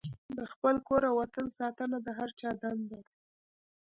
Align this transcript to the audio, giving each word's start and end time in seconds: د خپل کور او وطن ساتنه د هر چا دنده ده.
د 0.37 0.39
خپل 0.51 0.75
کور 0.87 1.01
او 1.09 1.15
وطن 1.21 1.47
ساتنه 1.59 1.97
د 2.03 2.07
هر 2.17 2.29
چا 2.39 2.49
دنده 2.61 2.99
ده. 3.03 3.11